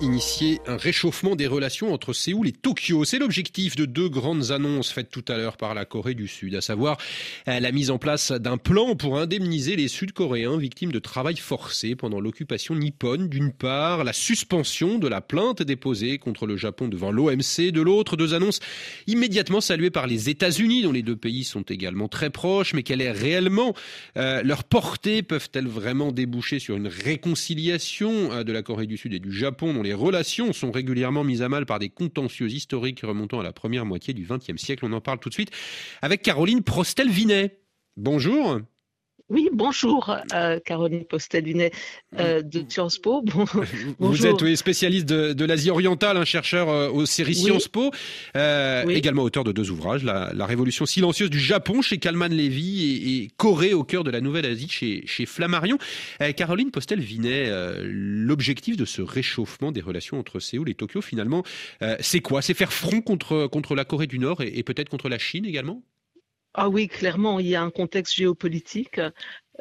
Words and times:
initier 0.00 0.60
un 0.66 0.76
réchauffement 0.76 1.36
des 1.36 1.46
relations 1.46 1.92
entre 1.92 2.12
Séoul 2.12 2.48
et 2.48 2.52
Tokyo. 2.52 3.04
C'est 3.04 3.18
l'objectif 3.18 3.76
de 3.76 3.84
deux 3.84 4.08
grandes 4.08 4.50
annonces 4.50 4.90
faites 4.90 5.10
tout 5.10 5.24
à 5.28 5.36
l'heure 5.36 5.56
par 5.56 5.74
la 5.74 5.84
Corée 5.84 6.14
du 6.14 6.26
Sud, 6.26 6.54
à 6.54 6.60
savoir 6.60 6.96
euh, 7.48 7.60
la 7.60 7.72
mise 7.72 7.90
en 7.90 7.98
place 7.98 8.32
d'un 8.32 8.56
plan 8.56 8.94
pour 8.96 9.18
indemniser 9.18 9.76
les 9.76 9.88
Sud-Coréens 9.88 10.56
victimes 10.56 10.92
de 10.92 10.98
travail 10.98 11.36
forcé 11.36 11.96
pendant 11.96 12.20
l'occupation 12.20 12.74
nippone, 12.74 13.28
d'une 13.28 13.52
part, 13.52 14.04
la 14.04 14.12
suspension 14.12 14.98
de 14.98 15.08
la 15.08 15.20
plainte 15.20 15.62
déposée 15.62 16.18
contre 16.18 16.46
le 16.46 16.56
Japon 16.56 16.88
devant 16.88 17.10
l'OMC, 17.10 17.70
de 17.70 17.80
l'autre, 17.80 18.16
deux 18.16 18.32
annonces 18.32 18.60
immédiatement 19.06 19.60
saluées 19.60 19.90
par 19.90 20.06
les 20.06 20.30
États-Unis, 20.30 20.82
dont 20.82 20.92
les 20.92 21.02
deux 21.02 21.16
pays 21.16 21.44
sont 21.44 21.62
également 21.62 22.08
très 22.08 22.30
proches, 22.30 22.72
mais 22.72 22.82
quelle 22.82 23.02
est 23.02 23.12
réellement 23.12 23.74
euh, 24.16 24.42
leur 24.42 24.64
portée? 24.64 25.22
Peuvent-elles 25.22 25.68
vraiment 25.68 26.12
déboucher 26.12 26.58
sur 26.58 26.76
une 26.76 26.88
réconciliation 26.88 28.32
euh, 28.32 28.44
de 28.44 28.52
la 28.52 28.62
Corée 28.62 28.86
du 28.86 28.96
Sud 28.96 29.12
et 29.12 29.18
du 29.18 29.32
Japon, 29.32 29.72
relations 29.94 30.52
sont 30.52 30.70
régulièrement 30.70 31.24
mises 31.24 31.42
à 31.42 31.48
mal 31.48 31.66
par 31.66 31.78
des 31.78 31.88
contentieux 31.88 32.48
historiques 32.48 33.00
remontant 33.02 33.40
à 33.40 33.42
la 33.42 33.52
première 33.52 33.86
moitié 33.86 34.14
du 34.14 34.26
XXe 34.28 34.60
siècle. 34.60 34.84
On 34.84 34.92
en 34.92 35.00
parle 35.00 35.18
tout 35.18 35.28
de 35.28 35.34
suite 35.34 35.50
avec 36.02 36.22
Caroline 36.22 36.62
Prostel-Vinet. 36.62 37.60
Bonjour. 37.96 38.60
Oui, 39.30 39.48
bonjour, 39.52 40.16
euh, 40.34 40.58
Caroline 40.58 41.04
Postel-Vinet 41.04 41.70
euh, 42.18 42.42
de 42.42 42.64
Sciences 42.68 42.98
Po. 42.98 43.24
Vous 44.00 44.26
êtes 44.26 44.56
spécialiste 44.56 45.06
de, 45.06 45.44
l'Asie 45.44 45.70
orientale, 45.70 46.16
un 46.16 46.24
chercheur 46.24 46.68
euh, 46.68 46.88
aux 46.88 47.06
séries 47.06 47.36
Sciences 47.36 47.68
Po, 47.68 47.92
également 48.34 49.22
auteur 49.22 49.44
de 49.44 49.52
deux 49.52 49.70
ouvrages, 49.70 50.02
la, 50.02 50.46
Révolution 50.50 50.84
silencieuse 50.84 51.30
du 51.30 51.38
Japon 51.38 51.80
chez 51.80 51.98
Kalman 51.98 52.28
Levy 52.28 53.22
et, 53.22 53.30
Corée 53.36 53.72
au 53.72 53.84
cœur 53.84 54.02
de 54.02 54.10
la 54.10 54.20
Nouvelle-Asie 54.20 54.68
chez, 54.68 55.06
chez 55.06 55.26
Flammarion. 55.26 55.78
Caroline 56.36 56.72
Postel-Vinet, 56.72 57.52
l'objectif 57.84 58.76
de 58.76 58.84
ce 58.84 59.00
réchauffement 59.00 59.70
des 59.70 59.80
relations 59.80 60.18
entre 60.18 60.40
Séoul 60.40 60.68
et 60.68 60.74
Tokyo, 60.74 61.00
finalement, 61.02 61.44
c'est 62.00 62.20
quoi? 62.20 62.42
C'est 62.42 62.54
faire 62.54 62.72
front 62.72 63.00
contre, 63.00 63.46
contre 63.46 63.76
la 63.76 63.84
Corée 63.84 64.08
du 64.08 64.18
Nord 64.18 64.42
et 64.42 64.64
peut-être 64.64 64.88
contre 64.88 65.08
la 65.08 65.18
Chine 65.18 65.44
également? 65.44 65.84
Ah 66.54 66.68
oui, 66.68 66.88
clairement, 66.88 67.38
il 67.38 67.46
y 67.46 67.54
a 67.54 67.62
un 67.62 67.70
contexte 67.70 68.14
géopolitique 68.14 69.00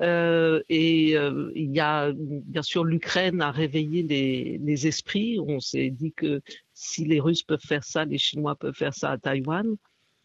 euh, 0.01 0.61
et 0.69 1.17
euh, 1.17 1.51
il 1.55 1.71
y 1.75 1.79
a 1.79 2.11
bien 2.15 2.61
sûr 2.63 2.83
l'Ukraine 2.83 3.41
a 3.41 3.51
réveillé 3.51 4.03
les, 4.03 4.87
esprits. 4.87 5.39
On 5.39 5.59
s'est 5.59 5.89
dit 5.91 6.13
que 6.13 6.41
si 6.73 7.05
les 7.05 7.19
Russes 7.19 7.43
peuvent 7.43 7.59
faire 7.61 7.83
ça, 7.83 8.05
les 8.05 8.17
Chinois 8.17 8.55
peuvent 8.55 8.73
faire 8.73 8.93
ça 8.93 9.11
à 9.11 9.17
Taïwan. 9.17 9.75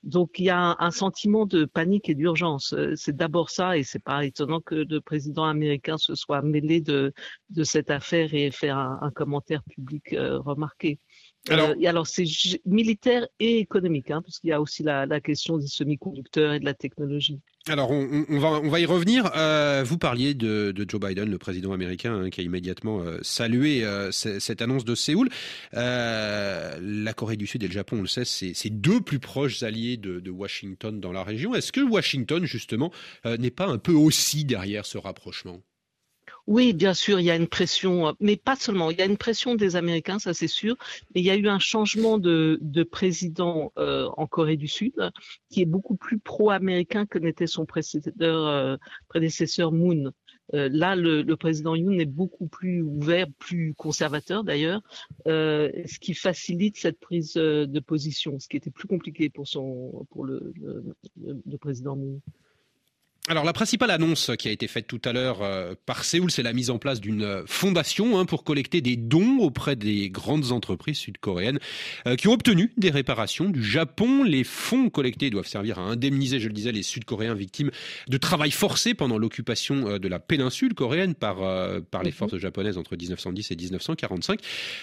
Donc 0.04 0.38
il 0.38 0.46
y 0.46 0.50
a 0.50 0.76
un, 0.78 0.90
sentiment 0.90 1.46
de 1.46 1.64
panique 1.64 2.08
et 2.08 2.14
d'urgence. 2.14 2.74
C'est 2.96 3.16
d'abord 3.16 3.50
ça, 3.50 3.76
et 3.78 3.82
c'est 3.82 4.02
pas 4.02 4.24
étonnant 4.24 4.60
que 4.60 4.74
le 4.74 5.00
président 5.00 5.44
américain 5.44 5.98
se 5.98 6.14
soit 6.14 6.42
mêlé 6.42 6.80
de, 6.80 7.12
cette 7.62 7.90
affaire 7.90 8.34
et 8.34 8.50
fait 8.50 8.68
un, 8.68 8.98
un 9.00 9.10
commentaire 9.10 9.62
public 9.64 10.12
euh, 10.12 10.38
remarqué. 10.40 10.98
Alors, 11.48 11.70
euh, 11.70 11.86
alors 11.88 12.06
c'est 12.06 12.24
militaire 12.64 13.26
et 13.38 13.58
économique, 13.58 14.10
hein, 14.10 14.22
parce 14.22 14.38
qu'il 14.38 14.50
y 14.50 14.52
a 14.52 14.60
aussi 14.60 14.82
la, 14.82 15.06
la, 15.06 15.20
question 15.20 15.58
des 15.58 15.66
semi-conducteurs 15.66 16.54
et 16.54 16.60
de 16.60 16.64
la 16.64 16.74
technologie. 16.74 17.40
Alors, 17.66 17.90
on, 17.90 18.26
on, 18.28 18.38
va, 18.38 18.48
on 18.62 18.68
va 18.68 18.78
y 18.78 18.84
revenir. 18.84 19.30
Euh, 19.36 19.82
vous 19.86 19.96
parliez 19.96 20.34
de, 20.34 20.70
de, 20.70 20.84
Joe 20.86 21.00
Biden, 21.00 21.30
le 21.30 21.38
président 21.38 21.72
américain, 21.72 22.14
hein, 22.14 22.28
qui 22.28 22.42
a 22.42 22.44
immédiatement 22.44 23.00
euh, 23.00 23.18
salué 23.22 23.84
euh, 23.84 24.10
cette 24.10 24.60
annonce 24.60 24.84
de 24.84 24.94
Séoul. 24.94 25.30
La 25.72 27.12
Corée 27.14 27.36
du 27.36 27.46
Sud 27.46 27.62
et 27.62 27.68
le 27.68 27.72
Japon, 27.72 27.98
on 27.98 28.02
le 28.02 28.06
sait, 28.06 28.24
c'est 28.26 28.70
deux 28.70 29.00
plus 29.00 29.18
proches 29.18 29.62
alliés 29.62 29.96
de, 29.96 30.20
de 30.20 30.30
Washington 30.30 31.00
dans 31.00 31.12
la 31.12 31.24
région. 31.24 31.54
Est-ce 31.54 31.72
que 31.72 31.80
Washington, 31.80 32.44
justement, 32.44 32.92
n'est 33.24 33.50
pas 33.50 33.66
un 33.66 33.78
peu 33.78 33.92
aussi 33.92 34.44
derrière 34.44 34.84
ce 34.84 34.98
rapprochement? 34.98 35.60
Oui, 36.46 36.74
bien 36.74 36.92
sûr, 36.92 37.20
il 37.20 37.24
y 37.24 37.30
a 37.30 37.36
une 37.36 37.48
pression, 37.48 38.08
euh, 38.08 38.12
mais 38.20 38.36
pas 38.36 38.56
seulement. 38.56 38.90
Il 38.90 38.98
y 38.98 39.02
a 39.02 39.06
une 39.06 39.16
pression 39.16 39.54
des 39.54 39.76
Américains, 39.76 40.18
ça 40.18 40.34
c'est 40.34 40.48
sûr. 40.48 40.76
Mais 41.14 41.22
il 41.22 41.24
y 41.24 41.30
a 41.30 41.36
eu 41.36 41.48
un 41.48 41.58
changement 41.58 42.18
de, 42.18 42.58
président 42.90 43.72
euh, 43.78 44.08
en 44.18 44.26
Corée 44.26 44.58
du 44.58 44.68
Sud 44.68 45.10
qui 45.48 45.62
est 45.62 45.66
beaucoup 45.66 45.96
plus 45.96 46.18
pro-américain 46.18 47.06
que 47.06 47.18
n'était 47.18 47.46
son 47.46 47.66
euh, 48.20 48.76
prédécesseur 49.08 49.72
Moon. 49.72 50.12
là, 50.52 50.96
le, 50.96 51.34
président 51.34 51.74
Yoon 51.74 51.98
est 51.98 52.04
beaucoup 52.04 52.46
plus 52.46 52.82
ouvert, 52.82 53.26
plus 53.38 53.74
conservateur 53.74 54.44
d'ailleurs, 54.44 54.82
ce 55.26 55.98
qui 55.98 56.12
facilite 56.12 56.76
cette 56.76 57.00
prise 57.00 57.34
de 57.34 57.80
position, 57.80 58.38
ce 58.38 58.48
qui 58.48 58.58
était 58.58 58.70
plus 58.70 58.86
compliqué 58.86 59.30
pour 59.30 59.48
son 59.48 60.06
pour 60.10 60.26
le 60.26 60.52
président 61.58 61.96
Moon. 61.96 62.20
Alors 63.26 63.46
la 63.46 63.54
principale 63.54 63.90
annonce 63.90 64.32
qui 64.38 64.48
a 64.48 64.50
été 64.50 64.68
faite 64.68 64.86
tout 64.86 65.00
à 65.02 65.14
l'heure 65.14 65.38
euh, 65.40 65.74
par 65.86 66.04
Séoul, 66.04 66.30
c'est 66.30 66.42
la 66.42 66.52
mise 66.52 66.68
en 66.68 66.76
place 66.76 67.00
d'une 67.00 67.42
fondation 67.46 68.18
hein, 68.18 68.26
pour 68.26 68.44
collecter 68.44 68.82
des 68.82 68.96
dons 68.96 69.38
auprès 69.38 69.76
des 69.76 70.10
grandes 70.10 70.52
entreprises 70.52 70.98
sud-coréennes 70.98 71.58
euh, 72.06 72.16
qui 72.16 72.28
ont 72.28 72.34
obtenu 72.34 72.74
des 72.76 72.90
réparations 72.90 73.48
du 73.48 73.64
Japon. 73.64 74.24
Les 74.24 74.44
fonds 74.44 74.90
collectés 74.90 75.30
doivent 75.30 75.46
servir 75.46 75.78
à 75.78 75.84
indemniser, 75.84 76.38
je 76.38 76.48
le 76.48 76.52
disais, 76.52 76.70
les 76.70 76.82
Sud-Coréens 76.82 77.32
victimes 77.32 77.70
de 78.08 78.16
travail 78.18 78.50
forcé 78.50 78.92
pendant 78.92 79.16
l'occupation 79.16 79.88
euh, 79.88 79.98
de 79.98 80.06
la 80.06 80.18
péninsule 80.18 80.74
coréenne 80.74 81.14
par, 81.14 81.36
par 81.90 82.02
les 82.02 82.10
mhm. 82.10 82.16
forces 82.16 82.36
japonaises 82.36 82.76
entre 82.76 82.94
1910 82.94 83.50
et 83.50 83.56
1945. 83.56 84.40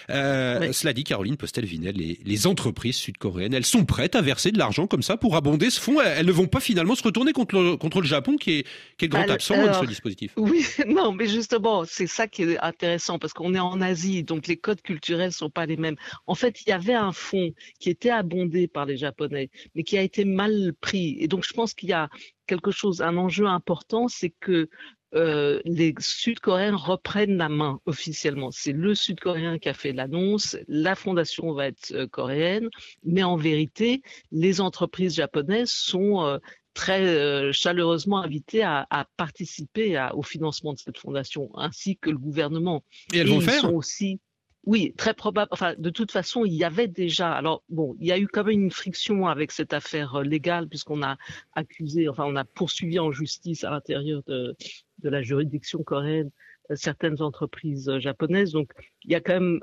Cela 0.10 0.94
dit, 0.94 1.04
Caroline 1.04 1.38
Postel-Vinel, 1.38 1.96
les, 1.96 2.20
les, 2.26 2.48
entreprises 2.48 2.96
sud-coréennes, 2.96 3.54
elles 3.54 3.66
sont 3.66 3.86
prêtes 3.86 4.16
à 4.16 4.22
verser 4.22 4.52
de 4.52 4.58
l'argent 4.58 4.88
comme 4.88 5.04
ça 5.04 5.16
pour 5.16 5.36
abonder 5.36 5.70
ce 5.70 5.80
fonds. 5.80 6.02
Elles, 6.02 6.26
ne 6.26 6.32
vont 6.32 6.48
pas 6.48 6.60
finalement 6.60 6.96
se 6.96 7.04
retourner 7.04 7.34
contre 7.34 7.56
le, 7.56 7.78
contre 7.78 8.02
le 8.02 8.08
Japon 8.08 8.31
qui 8.38 8.60
est, 8.60 8.64
qui 8.98 9.06
est 9.06 9.08
le 9.08 9.14
grand 9.14 9.30
absent 9.30 9.56
de 9.66 9.74
ce 9.74 9.86
dispositif. 9.86 10.34
Oui, 10.38 10.66
non, 10.88 11.12
mais 11.12 11.28
justement, 11.28 11.86
c'est 11.86 12.08
ça 12.08 12.28
qui 12.28 12.44
est 12.44 12.60
intéressant 12.60 13.20
parce 13.20 13.34
qu'on 13.34 13.54
est 13.54 13.60
en 13.60 13.82
Asie, 13.82 14.24
donc 14.24 14.48
les 14.48 14.58
codes 14.58 14.82
culturels 14.82 15.32
sont 15.32 15.50
pas 15.50 15.66
les 15.66 15.78
mêmes. 15.78 15.96
En 16.28 16.36
fait, 16.36 16.62
il 16.62 16.70
y 16.70 16.74
avait 16.74 16.94
un 16.94 17.12
fonds 17.12 17.54
qui 17.80 17.90
était 17.90 18.10
abondé 18.10 18.68
par 18.68 18.86
les 18.86 18.98
Japonais, 18.98 19.50
mais 19.76 19.84
qui 19.84 19.98
a 19.98 20.02
été 20.02 20.26
mal 20.26 20.74
pris. 20.80 21.18
Et 21.20 21.28
donc, 21.28 21.44
je 21.46 21.54
pense 21.54 21.74
qu'il 21.74 21.90
y 21.90 21.94
a 21.94 22.10
quelque 22.48 22.72
chose, 22.72 23.02
un 23.02 23.18
enjeu 23.18 23.46
important, 23.46 24.08
c'est 24.08 24.34
que 24.40 24.70
euh, 25.14 25.60
les 25.66 25.94
Sud-Coréens 26.00 26.76
reprennent 26.76 27.38
la 27.38 27.50
main 27.50 27.80
officiellement. 27.86 28.50
C'est 28.52 28.72
le 28.72 28.96
Sud-Coréen 28.96 29.60
qui 29.60 29.68
a 29.68 29.74
fait 29.74 29.92
l'annonce, 29.92 30.58
la 30.68 30.96
fondation 30.96 31.54
va 31.54 31.68
être 31.68 31.92
euh, 31.92 32.08
coréenne, 32.08 32.70
mais 33.04 33.24
en 33.24 33.36
vérité, 33.36 34.02
les 34.32 34.62
entreprises 34.62 35.16
japonaises 35.16 35.72
sont 35.72 36.26
euh, 36.26 36.38
très 36.74 37.02
euh, 37.02 37.52
chaleureusement 37.52 38.22
invités 38.22 38.64
à, 38.64 38.88
à 38.90 39.06
participer 39.18 39.98
à, 39.98 40.16
au 40.16 40.24
financement 40.24 40.74
de 40.74 40.80
cette 40.80 40.98
fondation, 40.98 41.50
ainsi 41.56 41.98
que 41.98 42.10
le 42.10 42.18
gouvernement. 42.18 42.84
Et 43.14 43.18
elles 43.20 43.28
vont 43.28 43.42
faire 43.42 43.74
aussi. 43.74 44.20
Oui, 44.64 44.94
très 44.96 45.16
probable. 45.16 45.50
Enfin, 45.52 45.74
de 45.78 45.90
toute 45.90 46.12
façon, 46.12 46.46
il 46.46 46.54
y 46.54 46.64
avait 46.64 46.88
déjà. 46.88 47.34
Alors, 47.34 47.64
bon, 47.70 47.96
il 48.00 48.08
y 48.08 48.12
a 48.12 48.20
eu 48.20 48.28
quand 48.28 48.44
même 48.44 48.62
une 48.62 48.72
friction 48.72 49.28
avec 49.28 49.52
cette 49.52 49.74
affaire 49.74 50.16
euh, 50.16 50.24
légale, 50.24 50.68
puisqu'on 50.68 51.02
a 51.02 51.18
accusé, 51.54 52.08
enfin, 52.08 52.26
on 52.28 52.36
a 52.36 52.46
poursuivi 52.46 53.00
en 53.00 53.12
justice 53.12 53.64
à 53.64 53.72
l'intérieur 53.72 54.22
de, 54.28 54.56
de 55.00 55.10
la 55.10 55.24
juridiction 55.24 55.82
coréenne 55.84 56.30
euh, 56.70 56.76
certaines 56.76 57.24
entreprises 57.24 57.92
japonaises. 57.98 58.52
Donc, 58.52 58.72
il 59.04 59.12
y 59.12 59.16
a 59.16 59.20
quand 59.20 59.40
même 59.42 59.60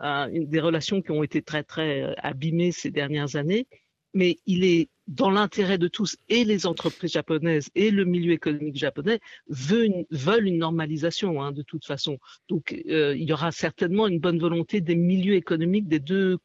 des 0.48 0.60
relations 0.60 1.00
qui 1.00 1.12
ont 1.12 1.22
été 1.22 1.42
très, 1.42 1.62
très 1.62 2.14
abîmées 2.18 2.72
ces 2.72 2.90
dernières 2.90 3.36
années. 3.36 3.68
Mais 4.14 4.38
il 4.46 4.64
est 4.64 4.88
dans 5.08 5.30
l'intérêt 5.30 5.78
de 5.78 5.88
tous, 5.88 6.16
et 6.28 6.44
les 6.44 6.66
entreprises 6.66 7.12
japonaises 7.12 7.70
et 7.74 7.90
le 7.90 8.04
milieu 8.04 8.32
économique 8.32 8.76
japonais 8.76 9.20
veulent 9.48 10.46
une, 10.46 10.58
normalisation 10.58 11.42
hein, 11.42 11.52
de 11.52 11.62
toute 11.62 11.86
façon. 11.86 12.18
Donc 12.48 12.76
euh, 12.88 13.16
il 13.16 13.24
y 13.24 13.32
aura 13.32 13.50
certainement 13.50 14.06
une 14.06 14.18
bonne 14.18 14.38
volonté 14.38 14.80
des 14.80 14.96
milieux 14.96 15.34
économiques 15.34 15.88
des 15.88 15.98
deux, 15.98 16.38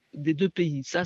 pays. 0.49 0.81
Ça, 0.85 1.03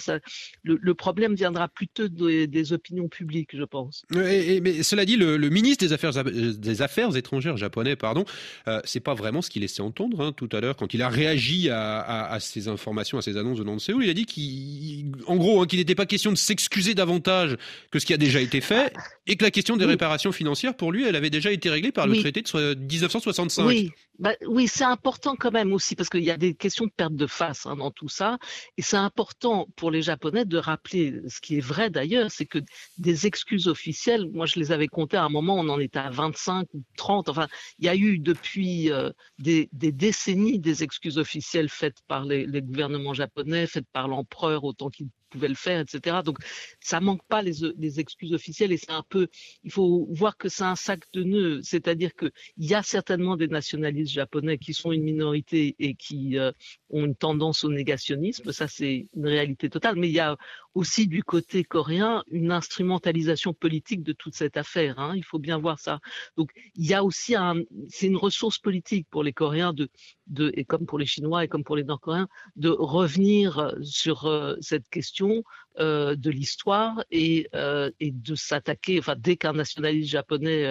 le, 0.63 0.93
problème 0.93 1.33
viendra 1.33 1.67
plutôt 1.67 2.07
des, 2.07 2.73
opinions 2.73 3.07
publiques, 3.07 3.55
je 3.55 3.63
pense. 3.63 4.03
Mais 4.13 4.83
cela 4.83 5.05
dit, 5.05 5.15
le, 5.15 5.37
ministre 5.49 5.85
des 5.85 5.93
Affaires, 5.93 6.11
des 6.23 6.81
Affaires 6.81 7.15
étrangères 7.15 7.57
japonais, 7.57 7.95
pardon, 7.95 8.25
euh, 8.67 8.81
c'est 8.83 8.99
pas 8.99 9.13
vraiment 9.13 9.41
ce 9.41 9.49
qu'il 9.49 9.61
laissait 9.63 9.81
entendre 9.81 10.21
hein, 10.21 10.31
tout 10.33 10.49
à 10.51 10.59
l'heure 10.59 10.75
quand 10.75 10.93
il 10.93 11.01
a 11.01 11.09
réagi 11.09 11.69
à, 11.69 12.01
à, 12.01 12.39
ces 12.39 12.67
informations, 12.67 13.17
à 13.17 13.21
ces 13.21 13.37
annonces 13.37 13.59
de 13.59 13.77
Séoul. 13.79 14.03
Il 14.03 14.09
a 14.09 14.13
dit 14.13 14.25
qu'en 14.25 15.37
gros, 15.37 15.61
hein, 15.61 15.65
qu'il 15.65 15.79
n'était 15.79 15.95
pas 15.95 16.05
question 16.05 16.31
de 16.31 16.37
s'excuser 16.37 16.93
davantage 16.93 17.46
que 17.91 17.99
ce 17.99 18.05
qui 18.05 18.13
a 18.13 18.17
déjà 18.17 18.41
été 18.41 18.61
fait, 18.61 18.93
et 19.25 19.35
que 19.35 19.43
la 19.43 19.51
question 19.51 19.77
des 19.77 19.85
réparations 19.85 20.31
financières, 20.31 20.75
pour 20.75 20.91
lui, 20.91 21.05
elle 21.05 21.15
avait 21.15 21.29
déjà 21.29 21.51
été 21.51 21.69
réglée 21.69 21.91
par 21.91 22.07
le 22.07 22.17
traité 22.17 22.41
de 22.41 22.75
1965. 22.75 23.65
Oui, 23.65 23.91
bah, 24.19 24.33
oui 24.47 24.67
c'est 24.67 24.83
important 24.83 25.35
quand 25.35 25.51
même 25.51 25.73
aussi, 25.73 25.95
parce 25.95 26.09
qu'il 26.09 26.23
y 26.23 26.31
a 26.31 26.37
des 26.37 26.53
questions 26.53 26.85
de 26.85 26.91
perte 26.95 27.15
de 27.15 27.27
face 27.27 27.65
hein, 27.65 27.75
dans 27.75 27.91
tout 27.91 28.09
ça, 28.09 28.37
et 28.77 28.81
c'est 28.81 28.97
important 28.97 29.67
pour 29.75 29.91
les 29.91 30.01
Japonais 30.01 30.45
de 30.45 30.57
rappeler, 30.57 31.21
ce 31.27 31.41
qui 31.41 31.57
est 31.57 31.61
vrai 31.61 31.89
d'ailleurs, 31.89 32.31
c'est 32.31 32.45
que 32.45 32.59
des 32.97 33.27
excuses 33.27 33.67
officielles, 33.67 34.29
moi 34.31 34.45
je 34.45 34.59
les 34.59 34.71
avais 34.71 34.87
comptées 34.87 35.17
à 35.17 35.23
un 35.23 35.29
moment, 35.29 35.55
on 35.55 35.69
en 35.69 35.79
était 35.79 35.99
à 35.99 36.09
25 36.09 36.67
ou 36.73 36.83
30, 36.97 37.29
enfin, 37.29 37.47
il 37.79 37.85
y 37.85 37.89
a 37.89 37.95
eu 37.95 38.19
depuis 38.19 38.91
euh, 38.91 39.11
des, 39.39 39.69
décennies 39.73 40.59
des 40.59 40.83
excuses 40.83 41.17
officielles 41.17 41.69
faites 41.69 41.97
par 42.07 42.25
les, 42.25 42.45
les 42.45 42.61
gouvernements 42.61 43.13
japonais, 43.13 43.67
faites 43.67 43.87
par 43.91 44.07
l'empereur 44.07 44.63
autant 44.63 44.89
qu'il 44.89 45.07
pouvaient 45.29 45.47
le 45.47 45.55
faire, 45.55 45.79
etc. 45.81 46.17
Donc, 46.23 46.37
ça 46.79 46.99
manque 46.99 47.25
pas 47.27 47.41
les, 47.41 47.99
excuses 47.99 48.33
officielles 48.33 48.71
et 48.71 48.77
c'est 48.77 48.91
un 48.91 49.03
peu, 49.07 49.27
il 49.63 49.71
faut 49.71 50.07
voir 50.11 50.37
que 50.37 50.49
c'est 50.49 50.63
un 50.63 50.75
sac 50.75 51.01
de 51.13 51.23
nœuds, 51.23 51.61
c'est-à-dire 51.63 52.13
qu'il 52.13 52.31
y 52.57 52.73
a 52.73 52.83
certainement 52.83 53.37
des 53.37 53.47
nationalistes 53.47 54.11
japonais 54.11 54.57
qui 54.57 54.73
sont 54.73 54.91
une 54.91 55.03
minorité 55.03 55.75
et 55.79 55.95
qui 55.95 56.37
euh, 56.37 56.51
ont 56.89 57.05
une 57.05 57.15
tendance 57.15 57.63
au 57.63 57.71
négationnisme, 57.71 58.51
ça 58.51 58.67
c'est 58.67 59.07
une 59.15 59.27
réalité 59.27 59.69
totale, 59.69 59.95
mais 59.95 60.09
il 60.09 60.13
y 60.13 60.19
a 60.19 60.37
aussi 60.77 61.07
du 61.07 61.23
côté 61.23 61.63
coréen 61.63 62.23
une 62.29 62.51
instrumentalisation 62.51 63.51
politique 63.53 64.03
de 64.03 64.13
toute 64.13 64.35
cette 64.35 64.57
affaire, 64.57 64.99
hein, 64.99 65.13
il 65.15 65.23
faut 65.23 65.39
bien 65.39 65.57
voir 65.57 65.79
ça. 65.79 65.99
Donc, 66.37 66.51
il 66.75 66.85
y 66.85 66.93
a 66.93 67.03
aussi 67.03 67.35
un, 67.35 67.55
c'est 67.89 68.05
une 68.05 68.15
ressource 68.15 68.59
politique 68.59 69.07
pour 69.09 69.23
les 69.23 69.33
Coréens 69.33 69.73
de, 69.73 69.89
de, 70.27 70.51
et 70.53 70.65
comme 70.65 70.85
pour 70.85 70.99
les 70.99 71.07
Chinois 71.07 71.43
et 71.43 71.47
comme 71.47 71.63
pour 71.63 71.75
les 71.75 71.83
Nord-Coréens, 71.83 72.27
de 72.55 72.69
revenir 72.69 73.73
sur 73.81 74.25
euh, 74.25 74.55
cette 74.61 74.87
question 74.89 75.43
euh, 75.79 76.15
de 76.15 76.29
l'histoire 76.29 77.03
et, 77.09 77.47
euh, 77.55 77.89
et, 77.99 78.11
de 78.11 78.35
s'attaquer, 78.35 78.99
enfin, 78.99 79.15
dès 79.17 79.35
qu'un 79.35 79.53
nationaliste 79.53 80.11
japonais 80.11 80.65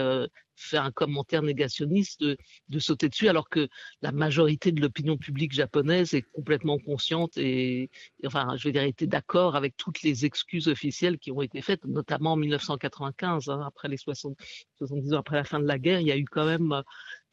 euh, 0.57 0.69
fait 0.69 0.77
un 0.77 0.91
commentaire 0.91 1.43
négationniste, 1.43 2.23
de, 2.23 2.79
sauter 2.79 3.09
dessus, 3.09 3.29
alors 3.29 3.49
que 3.49 3.69
la 4.03 4.13
majorité 4.13 4.73
de 4.73 4.81
l'opinion 4.81 5.17
publique 5.17 5.53
japonaise 5.53 6.15
est 6.15 6.23
complètement 6.23 6.79
consciente 6.79 7.37
et, 7.37 7.91
enfin, 8.25 8.57
je 8.57 8.69
veux 8.69 8.73
dire, 8.73 8.83
était 8.83 9.07
d'accord 9.07 9.57
avec 9.57 9.77
toutes 9.77 10.03
les 10.03 10.25
excuses 10.25 10.69
officielles 10.69 11.19
qui 11.19 11.31
ont 11.31 11.43
été 11.43 11.63
faites, 11.63 11.85
notamment 11.85 12.33
en 12.33 12.37
1995, 12.37 13.49
hein, 13.49 13.61
après 13.67 13.89
les 13.89 13.97
60, 13.97 14.37
70 14.79 15.15
ans 15.15 15.19
après 15.19 15.37
la 15.37 15.45
fin 15.45 15.61
de 15.61 15.67
la 15.67 15.79
guerre, 15.79 16.01
il 16.01 16.07
y 16.07 16.13
a 16.13 16.19
eu 16.19 16.25
quand 16.25 16.47
même 16.47 16.83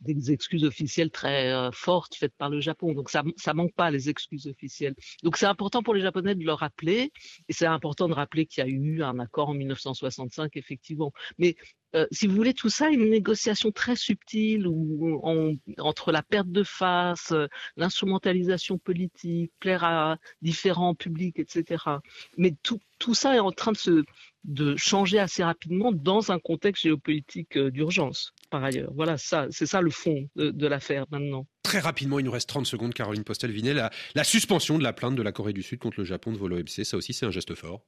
des 0.04 0.32
excuses 0.32 0.64
officielles 0.64 1.12
très 1.12 1.52
euh, 1.52 1.72
fortes 1.72 2.16
faites 2.16 2.36
par 2.38 2.50
le 2.50 2.60
Japon. 2.60 2.94
Donc 2.94 3.10
ça 3.10 3.24
ça 3.38 3.54
manque 3.54 3.74
pas 3.74 3.90
les 3.92 4.10
excuses 4.10 4.48
officielles. 4.48 4.96
Donc 5.24 5.38
c'est 5.38 5.46
important 5.46 5.82
pour 5.82 5.94
les 5.94 6.02
Japonais 6.02 6.36
de 6.36 6.44
le 6.44 6.54
rappeler 6.54 7.12
et 7.48 7.54
c'est 7.54 7.66
important 7.66 8.08
de 8.08 8.14
rappeler 8.14 8.46
qu'il 8.46 8.64
y 8.64 8.68
a 8.68 8.70
eu 8.70 9.02
un 9.04 9.20
accord 9.20 9.50
en 9.50 9.54
1965 9.54 10.56
effectivement. 10.58 11.14
Mais 11.38 11.56
euh, 11.96 12.08
si 12.12 12.28
vous 12.28 12.36
voulez, 12.36 12.54
tout 12.54 12.70
ça, 12.70 12.90
une 12.90 13.10
négociation 13.10 13.72
très 13.72 13.96
subtile 13.96 14.68
où 14.68 15.22
entre 15.78 16.12
la 16.12 16.24
perte 16.24 16.50
de 16.50 16.64
face, 16.64 17.32
euh, 17.32 17.48
l'instrumentalisation 17.78 18.78
politique, 18.78 19.52
plaire 19.60 19.84
à 19.84 20.18
différents 20.42 20.96
publics, 20.96 21.40
etc. 21.40 21.84
Mais 22.38 22.56
tout, 22.64 22.80
tout 22.98 23.14
ça 23.14 23.36
est 23.36 23.40
en 23.40 23.52
train 23.52 23.72
de, 23.74 23.78
se, 23.78 24.04
de 24.44 24.76
changer 24.76 25.20
assez 25.20 25.44
rapidement 25.44 25.92
dans 25.92 26.32
un 26.32 26.40
contexte 26.40 26.84
géopolitique 26.84 27.58
euh, 27.58 27.70
d'urgence, 27.70 28.34
par 28.50 28.64
ailleurs. 28.64 28.92
Voilà, 28.96 29.18
ça, 29.18 29.48
c'est 29.52 29.68
ça 29.68 29.82
le 29.82 29.92
fond 29.92 30.28
de, 30.36 30.68
l'affaire 30.68 31.06
maintenant. 31.12 31.46
Très 31.62 31.80
rapidement, 31.80 32.18
il 32.20 32.26
nous 32.26 32.32
reste 32.32 32.50
30 32.50 32.66
secondes, 32.66 32.94
Caroline 32.94 33.24
Postel-Vinet. 33.24 33.74
La, 33.74 33.92
la 34.16 34.24
suspension 34.24 34.78
de 34.78 34.84
la 34.84 34.94
plainte 34.94 35.16
de 35.16 35.22
la 35.22 35.32
Corée 35.32 35.54
du 35.54 35.62
Sud 35.62 35.80
contre 35.80 36.00
le 36.00 36.06
Japon 36.06 36.32
de 36.32 36.38
vol 36.38 36.54
OMC, 36.54 36.86
ça 36.86 36.98
aussi, 36.98 37.14
c'est 37.14 37.26
un 37.26 37.32
geste 37.32 37.54
fort. 37.56 37.86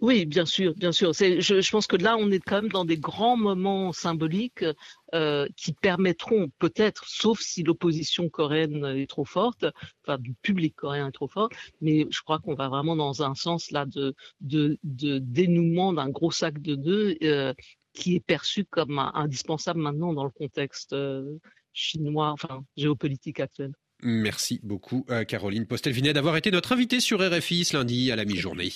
Oui, 0.00 0.26
bien 0.26 0.46
sûr, 0.46 0.74
bien 0.76 0.92
sûr. 0.92 1.12
Je, 1.12 1.70
pense 1.70 1.88
que 1.88 1.96
là, 1.96 2.16
on 2.16 2.30
est 2.30 2.38
quand 2.38 2.62
même 2.62 2.70
dans 2.70 2.84
des 2.84 2.98
grands 2.98 3.36
moments 3.36 3.92
symboliques 3.92 4.64
euh, 5.12 5.48
qui 5.56 5.72
permettront 5.72 6.50
peut-être, 6.60 7.04
sauf 7.08 7.40
si 7.40 7.64
l'opposition 7.64 8.28
coréenne 8.28 8.84
est 8.84 9.08
trop 9.08 9.24
forte, 9.24 9.66
enfin 10.04 10.18
du 10.18 10.34
public 10.34 10.76
coréen 10.76 11.08
est 11.08 11.12
trop 11.12 11.26
fort, 11.26 11.48
mais 11.80 12.06
je 12.10 12.22
crois 12.22 12.38
qu'on 12.38 12.54
va 12.54 12.68
vraiment 12.68 12.94
dans 12.94 13.24
un 13.24 13.34
sens 13.34 13.72
là 13.72 13.86
de, 13.86 14.14
dénouement 14.40 15.92
d'un 15.92 16.10
gros 16.10 16.30
sac 16.30 16.62
de 16.62 16.76
nœuds 16.76 17.16
euh, 17.24 17.52
qui 17.92 18.14
est 18.14 18.24
perçu 18.24 18.64
comme 18.64 19.00
indispensable 19.14 19.80
maintenant 19.80 20.12
dans 20.12 20.24
le 20.24 20.30
contexte 20.30 20.92
euh, 20.92 21.40
chinois, 21.72 22.30
enfin 22.30 22.64
géopolitique 22.76 23.40
actuel. 23.40 23.72
Merci 24.00 24.60
beaucoup, 24.62 25.04
Caroline 25.26 25.66
Postel-Vinet, 25.66 26.12
d'avoir 26.12 26.36
été 26.36 26.52
notre 26.52 26.70
invitée 26.70 27.00
sur 27.00 27.18
RFI 27.18 27.64
ce 27.64 27.76
lundi 27.76 28.12
à 28.12 28.16
la 28.16 28.24
mi-journée. 28.24 28.70